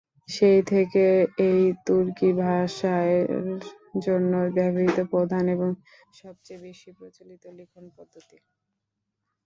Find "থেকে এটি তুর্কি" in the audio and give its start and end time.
0.71-2.29